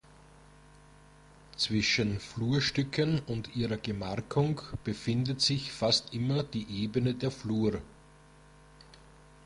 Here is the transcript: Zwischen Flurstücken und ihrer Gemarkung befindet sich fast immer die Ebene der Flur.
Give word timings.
Zwischen 1.57 2.19
Flurstücken 2.19 3.19
und 3.27 3.55
ihrer 3.55 3.77
Gemarkung 3.77 4.59
befindet 4.83 5.41
sich 5.41 5.71
fast 5.71 6.15
immer 6.15 6.41
die 6.41 6.67
Ebene 6.83 7.13
der 7.13 7.29
Flur. 7.29 7.83